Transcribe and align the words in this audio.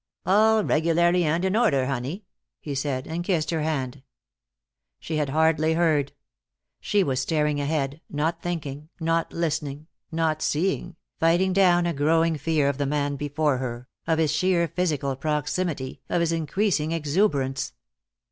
"All 0.25 0.63
regularly 0.63 1.23
and 1.25 1.45
in 1.45 1.55
order, 1.55 1.85
honey," 1.85 2.25
he 2.59 2.73
said, 2.73 3.05
and 3.05 3.23
kissed 3.23 3.51
her 3.51 3.61
hand. 3.61 4.01
She 4.99 5.17
had 5.17 5.29
hardly 5.29 5.73
heard. 5.75 6.13
She 6.79 7.03
was 7.03 7.19
staring 7.19 7.59
ahead, 7.61 8.01
not 8.09 8.41
thinking, 8.41 8.89
not 8.99 9.31
listening, 9.31 9.85
not 10.11 10.41
seeing, 10.41 10.95
fighting 11.19 11.53
down 11.53 11.85
a 11.85 11.93
growing 11.93 12.35
fear 12.35 12.67
of 12.67 12.79
the 12.79 12.87
man 12.87 13.15
before 13.15 13.59
her, 13.59 13.87
of 14.07 14.17
his 14.17 14.31
sheer 14.31 14.67
physical 14.67 15.15
proximity, 15.15 16.01
of 16.09 16.19
his 16.19 16.31
increasing 16.31 16.91
exuberance. 16.93 17.73